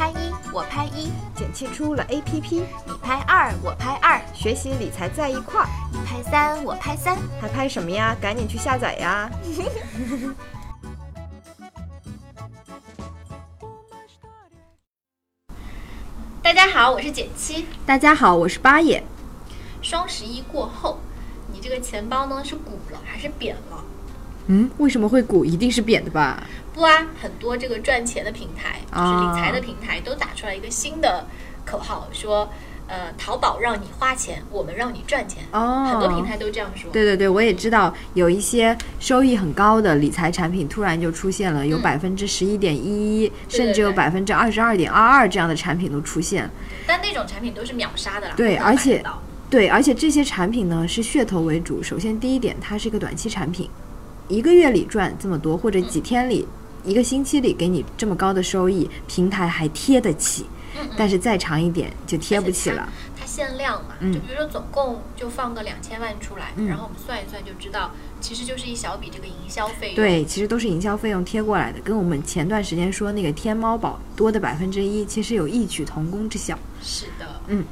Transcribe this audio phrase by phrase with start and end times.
[0.00, 5.68] 拍一，我拍一，剪七出了 APP，你拍二，我拍二，学习理财在一块儿。
[5.92, 8.16] 你拍三，我拍三，还拍什么呀？
[8.18, 9.30] 赶紧去下载呀！
[16.42, 17.66] 大家好，我是减七。
[17.84, 19.04] 大家好，我是八爷。
[19.82, 20.98] 双十一过后，
[21.52, 23.84] 你这个钱包呢是鼓了还是扁了？
[24.50, 25.44] 嗯，为什么会鼓？
[25.44, 26.42] 一定是扁的吧？
[26.74, 31.24] 不啊，很多这个赚钱的平台，就是理财的平台，都打出来一个新的
[31.64, 32.50] 口号，说
[32.88, 35.44] 呃，淘宝让你花钱，我们让你赚钱。
[35.52, 36.90] 哦很多平台都这样说。
[36.90, 46.50] 对对对，我也知道有一些收益很高的理财产品突然就出现了，有嗯百分之十一点一一，甚至有百分之二十二点二二这样的产品都出现。
[46.88, 48.34] 但那种产品都是秒杀的啦。
[48.36, 49.00] 对而且
[49.48, 51.80] 对，而且这些产品呢是噱头为主。
[51.80, 53.70] 首先第一点，它是一个短期产品，
[54.30, 56.46] 一个月里赚这么多，或者几天里、
[56.84, 60.46] 一个星期里给你这么高的收益，平台还贴得起。
[60.96, 62.88] 但是再长一点就贴不起了。
[63.18, 69.96] 它限量嘛，嗯就比如说总共就放个两千万出来，嗯然后我们算一算就知道，其实就是一小笔这个营销费用。
[69.96, 76.56] 对，其实都是营销费用贴过来的，跟我们前段时间说那个天猫宝多的百分之一，其实有异曲同工之效。
[76.80, 77.64] 是的，嗯。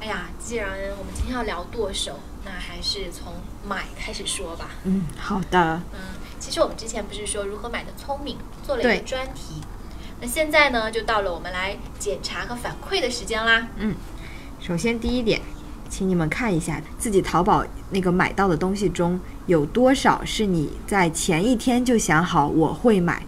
[0.00, 2.33] 哎呀，既然我们今天要聊剁手，那
[2.66, 3.34] 还是从
[3.68, 4.70] 买开始说吧。
[4.84, 5.82] 嗯，好的。
[5.92, 5.98] 嗯，
[6.40, 9.60] 其实我们之前不是说如何买的聪明，做了一个专题。
[10.20, 13.68] 那现在呢，就到了我们来检查和反馈的时间啦。
[13.78, 13.94] 嗯
[14.60, 15.40] 首先第一点，
[15.90, 23.22] 请你们看一下自己淘宝那个买到的东西中有多少是你在前一天就想好我会买，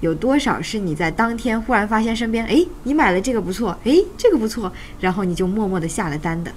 [0.00, 6.50] 有多少是你在当天忽然发现身边，诶，你买了这个不错，诶，这个不错，然后你就默默的下了单的，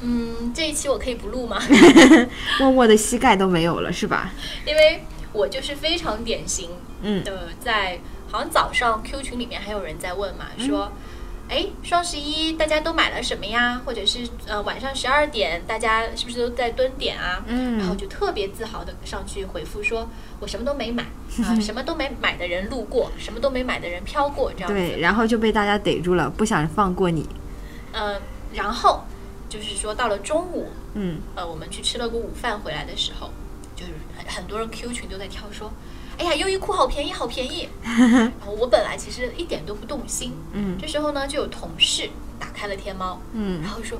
[0.00, 1.58] 嗯，这一期我可以不录吗？
[2.60, 4.32] 默默的膝盖都没有了，是吧？
[4.64, 6.70] 因为我就是非常典型
[7.02, 7.98] 嗯的，在
[8.30, 10.92] 好像早上 Q 群里面还有人在问嘛，说，
[11.48, 13.80] 哎，双十一大家都买了什么呀？
[13.84, 17.42] 或者是呃晚上十二点大家是不是都在蹲点啊？
[17.46, 20.08] 嗯然后就特别自豪的上去回复说，
[20.40, 21.02] 我什么都没买
[21.44, 24.72] 啊、什么都没买的人路过，什么都没买的人飘过这样。
[24.72, 27.26] 对，然后就被大家逮住了，不想放过你。
[27.92, 28.20] 呃，
[28.52, 29.04] 然后
[29.48, 33.30] 就是说到了中午，嗯，呃，我们去吃了个午饭回来的时候，
[33.74, 35.72] 就是很很多人 Q 群都在跳说，
[36.18, 37.68] 哎呀，优衣库好便宜，好便宜。
[37.82, 40.76] 然后我本来其实一点都不动心，嗯。
[40.80, 43.60] 这时候呢，就有同事打开了天猫，嗯。
[43.62, 43.98] 然后说。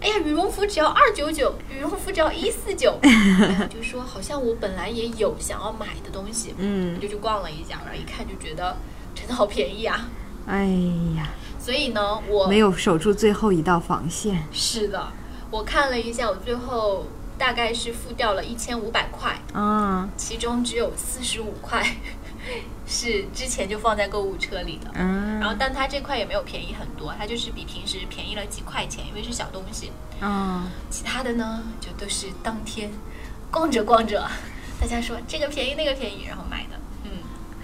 [0.00, 6.94] 哎呀，羽绒服只要二九九，羽绒服只要一四九， 然后就说好像我本来也有想要买的东西，嗯。
[6.94, 8.76] 我就去逛了一下，然后一看就觉得
[9.14, 10.06] 真的好便宜啊，
[10.46, 10.66] 哎
[11.16, 11.30] 呀，
[11.64, 14.46] 所以呢，我没有守住最后一道防线。
[14.52, 15.08] 是的，
[15.50, 17.06] 我看了一下，我最后
[17.38, 21.82] 大概是付掉了一千五百块，嗯，其中只有四十五块
[22.86, 24.90] 是之前就放在购物车里的。
[24.92, 29.90] 嗯，然后，但它这块也没有便宜很多，它就是比平时便宜了几块钱，因为是小东西。
[30.20, 32.90] 嗯，其他的呢，就都是当天
[33.50, 34.22] 逛着逛着，
[34.78, 36.78] 大家说这个便宜那个便宜，然后买的。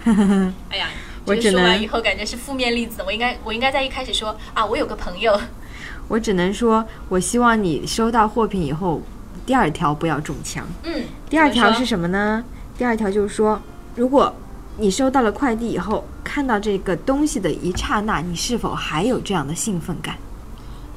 [0.05, 0.87] 嗯， 哎呀，
[1.25, 5.39] 我只这个说完能以后感觉是负面例子，我应该我应该在一开始说啊，我有个朋友，
[6.07, 9.01] 我只能说，我希望你收到货品以后，
[9.45, 10.65] 第二条不要中枪。
[10.83, 12.43] 嗯，第二条是什么呢？
[12.77, 13.61] 第二条就是说，
[13.95, 14.33] 如果
[14.77, 20.15] 你收到了快递以后，看到这个东西的一刹那，你是否还有这样的兴奋感？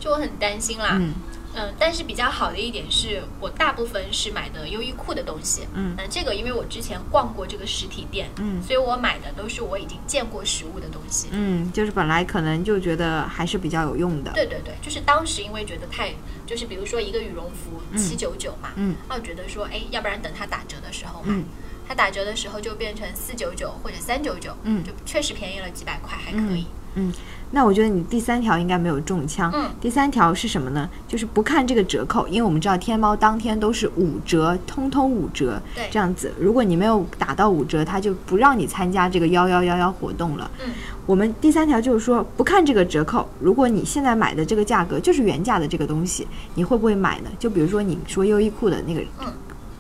[0.01, 0.97] 就我很担心啦。
[1.01, 1.13] 嗯
[1.55, 5.67] 嗯，但是比较好的一点是我大部分是买的优衣库的东西。
[5.75, 11.29] 嗯那这个因为我之前逛过这个实体店，嗯所以我买的都是我已经见过实物的东西。
[11.31, 14.33] 嗯，就是本来可能就觉得还是比较有用的。
[14.33, 16.13] 对对对，就是当时因为觉得太，
[16.47, 21.35] 就是比如说一个羽绒服七九九嘛，嗯那我觉得说，哎，要不然等它打折的时候买。
[21.35, 21.45] 嗯
[21.87, 26.67] 它打折的时候就变成四九九或者三九九，嗯就确实便宜了几百块，还可以。
[26.95, 27.13] 嗯，
[27.55, 29.51] 那我觉得你第三条应该没有中枪。
[29.55, 30.91] 嗯第三条是什么呢？
[31.07, 35.63] 就是不看这个折扣，因为我们知道天猫当天都是五折，通通五折。
[35.75, 40.51] 对这样子，如果你没有打到五折，他就不让你参加这个幺幺幺幺活动了。
[40.65, 40.73] 嗯
[41.07, 47.29] 我们第三条就是说，不看这个折扣，如果你现在买的这个价格就是原价的这个东西，你会不会买呢？
[47.39, 49.33] 就比如说你说优衣库的那个，嗯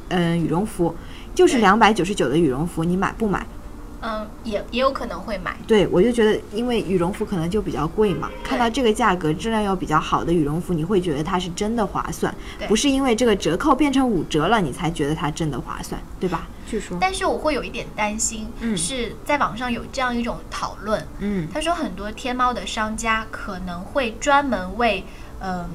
[0.08, 0.94] 嗯、羽绒服，
[1.34, 3.46] 就是两百九十九的羽绒服，你买不买？
[4.04, 5.56] 嗯，也也有可能会买。
[5.66, 12.34] 对，我就觉得，因为羽绒服可能就比较贵嘛，看到这个价格质量又比较好的羽绒服，你会觉得它是真的划算，
[12.68, 16.46] 不是因为这个折扣变成五折了，你才觉得它真的划算，对吧？
[16.66, 18.76] 据说，但是我会有一点担心，嗯。
[18.76, 21.48] 是在网上有这样一种讨论，嗯。
[21.52, 25.04] 他说很多天猫的商家可能会专门为
[25.40, 25.66] 嗯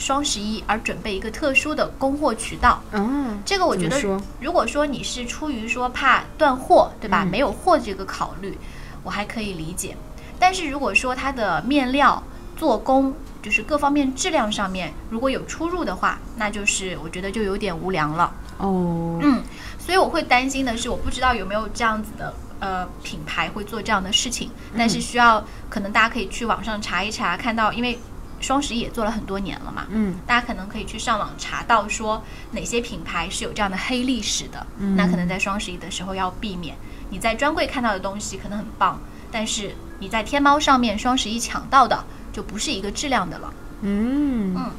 [0.00, 2.82] 双十一而准备一个特殊的供货渠道。
[2.92, 7.22] 嗯，这个我觉得如果说你是出于说怕断货，对吧？
[7.24, 8.58] 嗯没有货这个考虑，
[9.04, 9.96] 我还可以理解。
[10.38, 12.20] 但是如果说它的面料、
[12.56, 18.32] 做工，就是各方面质量上面如果有出入的话，那就是我觉得就有点无良了。
[18.58, 19.42] 哦，嗯，
[19.78, 27.98] 所以我会担心的是，我不知道有没有这样子的呃品牌会做这样的事情，但是需要可能大家可以去网上查一查，看到因为
[28.40, 32.22] 双十一也做了很多年了嘛，嗯大家可能可以去上网查到说
[32.52, 36.74] 哪些品牌是有这样的黑历史的，嗯那可能在双十一的时候要避免。
[37.10, 39.00] 你在专柜看到的东西可能很棒，
[39.30, 43.52] 但是你在天猫上面双十一抢到的就不是一个质量的了。
[43.82, 44.70] 嗯嗯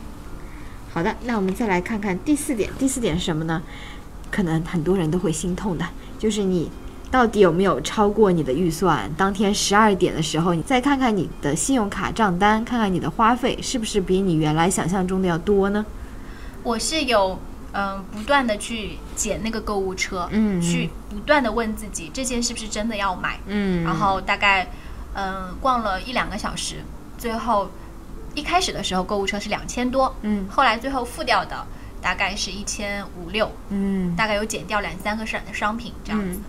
[0.93, 2.69] 好的，那我们再来看看第四点。
[2.79, 3.61] 第四点是什么呢？
[4.31, 5.85] 可能很多人都会心痛的，
[6.17, 6.71] 就是你
[7.11, 9.11] 到底有没有超过你的预算？
[9.17, 15.85] 当天十二点的时候，你再看看你的信用卡账单，看看你的花费是不是比你原来想象中的要多呢？
[16.63, 17.37] 我是有
[17.73, 20.61] 嗯不断的去捡那个购物车，嗯。
[20.61, 23.83] 去不断的问自己这件是不是真的要买，嗯。
[23.83, 24.67] 然后大概
[25.13, 26.77] 嗯逛了一两个小时，
[27.17, 27.69] 最后
[28.35, 30.47] 一开始的时候购物车是两千多，嗯。
[30.49, 31.67] 后来最后付掉的
[32.01, 36.39] 大概是一千五六，嗯，大概有减掉两三个商商品这样子，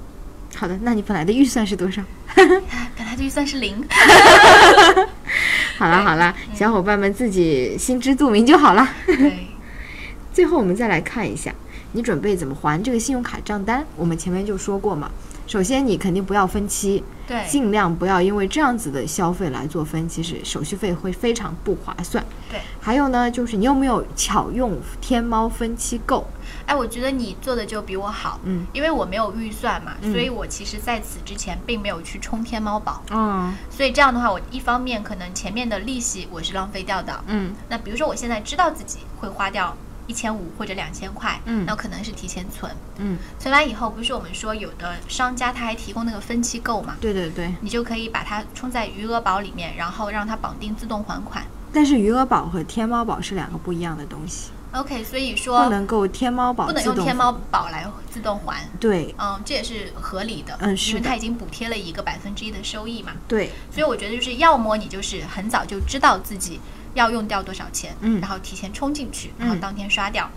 [0.54, 2.02] 好的，那你本来的预算是多少？
[2.34, 3.84] 本来的预算是零，
[5.78, 8.88] 好啦好啦，小伙伴们自己心知肚明就好了。
[9.06, 9.48] 对，
[10.32, 11.52] 最后我们再来看一下，
[11.92, 13.84] 你准备怎么还这个信用卡账单？
[13.96, 15.10] 我们前面就说过嘛，
[15.46, 22.24] 首先你肯定不要分期，对，尽量不要因为这样子的消费来做分期，是手续费会非常不划算。
[22.50, 22.60] 对。
[22.80, 26.26] 还有呢，就是你有没有巧用天猫分期购？
[26.66, 30.12] 哎，我觉得你做的就比我好，嗯，因为我没有预算嘛，嗯。
[30.12, 37.54] 所以我其实在此之前并没有去充天猫宝，嗯所以这样的话，我一方面可能前面的利息我是浪费掉的，嗯。
[37.68, 39.76] 那比如说我现在知道自己会花掉
[40.06, 41.64] 一千五或者两千块，嗯。
[41.66, 47.54] 那可能是提前存，嗯，存完以后，不是我们说有的商家他还提供那个分期购嘛，对对对。
[47.60, 51.44] 你就可以把它充在余额宝里面，然后让它绑定自动还款。
[51.72, 58.66] 但是余额宝和天猫宝是两个不一样的东西，OK，所以说不能够天猫宝不能用天猫宝来自动还。
[58.80, 59.14] 对。
[59.18, 66.58] 嗯，这也是合理的，嗯是因为它已经补贴了一个百分之一的收益嘛，对，所以我觉得就是要么你就是很早就知道自己
[66.94, 68.20] 要用掉多少钱，嗯。
[68.20, 70.28] 然后提前充进去，嗯然后当天刷掉。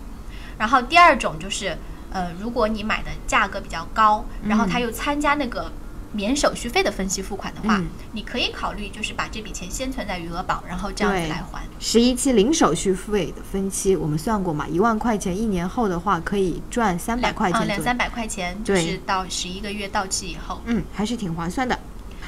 [0.58, 1.76] 然后第二种就是，
[2.10, 5.70] 呃，如果你买的价格比较高，然后它又参加那个
[6.16, 11.62] 免手续费的分期付款的话，嗯你可以考虑就是把这笔钱先存在余额宝，然后这样子来还。
[11.78, 17.82] 十一期零手续费的分期，我们算过嘛，一万块钱一年后的话可以赚三百块钱两。
[17.82, 21.78] 三百块钱，就对是到十一个月到期以后，嗯，还是挺划算的。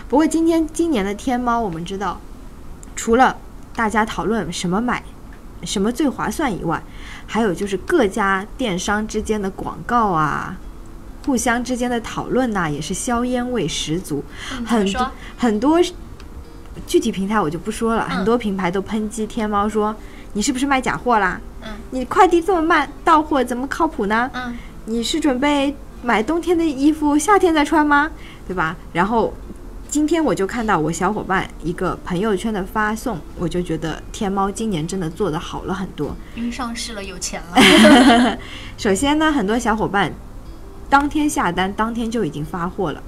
[0.06, 2.20] 不过今天今年的天猫，我们知道，
[2.94, 3.38] 除了
[3.74, 5.02] 大家讨论什么买、
[5.64, 6.82] 什么最划算以外，
[7.26, 10.56] 还有就是各家电商之间的广告啊，
[11.28, 14.24] 互相之间的讨论呐、也是硝烟味十足。
[14.50, 15.10] 嗯很多？
[15.36, 15.78] 很多
[16.86, 19.94] 具体平台我就不说了，嗯很多品牌都抨击天猫说
[20.32, 21.38] 你是不是卖假货啦？
[21.62, 24.30] 嗯你快递这么慢，到货怎么靠谱呢？
[24.32, 28.10] 嗯，你是准备买冬天的衣服，夏天再穿吗？
[28.46, 28.74] 对吧？
[28.94, 29.34] 然后
[29.90, 36.16] 今天我就看到我小伙伴一个朋友圈的发送，我就觉得天猫今年真的做的好了很多。
[36.34, 38.38] 因为上市了，有钱了。
[38.78, 40.10] 首先呢，很多小伙伴
[40.88, 43.02] 当天下单，当天就已经发货了。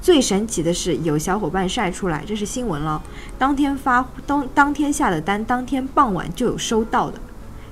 [0.00, 3.02] 最神奇的是，有小伙伴晒出来，这是新闻了，
[3.38, 7.18] 当天发当当天下的单，当天傍晚就有收到的，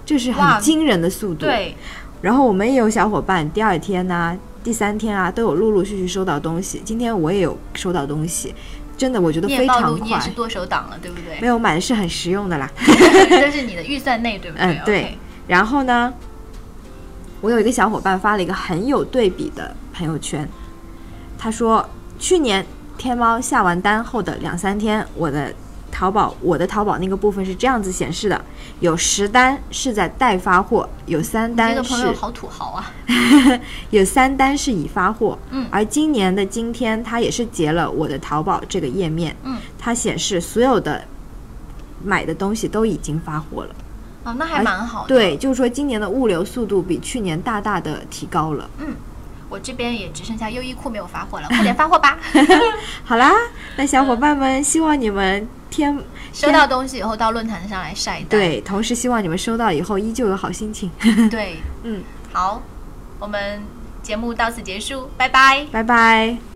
[0.04, 1.46] 这是很惊人的速度。
[1.46, 1.76] 对，
[2.22, 6.82] 然后我们也有小伙伴第二天呐、第三天啊，都有陆陆续续收到东西。
[6.84, 8.52] 今天我也有收到东西，
[8.96, 10.30] 真的我觉得非常快暴露你也是。
[10.30, 11.38] 剁手党了，对不对？
[11.40, 12.68] 没有买的是很实用的啦。
[13.28, 14.66] 这是你的预算内，对不对？
[14.66, 15.18] 嗯，对。
[15.46, 16.12] 然后呢，
[17.44, 20.48] 我有一个小伙伴发了一个很有对比的朋友圈，
[21.36, 21.86] 他说
[22.18, 22.64] 去年
[22.96, 25.52] 天猫下完单后的两三天，我的
[25.92, 28.42] 淘宝我的淘宝那个部分是这样子显示的：
[28.80, 32.90] 有十单是在待发货，有三单是个朋友好土豪啊！
[33.90, 35.38] 有三单是已发货。
[35.50, 41.04] 嗯而今年的今天，它也是截了我的淘宝这个页面，嗯，它显示所有的
[42.02, 43.74] 买的东西都已经发货了。
[44.24, 45.08] 哦，那还蛮好的。
[45.08, 48.68] 对，就是说今年的物流速度比去年大大的提高了。
[48.78, 48.94] 嗯
[49.50, 52.18] 我这边也只剩下优衣库没有发货了，快点发货吧！
[53.04, 53.30] 好啦，
[53.76, 55.96] 那小伙伴们，希望你们天
[56.32, 58.26] 收到东西以后到论坛上来晒单。
[58.30, 60.90] 对，同时希望你们收到以后依旧有好心情。
[61.30, 62.02] 对，嗯，
[62.32, 62.60] 好，
[63.20, 63.62] 我们
[64.02, 65.64] 节目到此结束，拜拜。
[65.70, 66.53] 拜拜。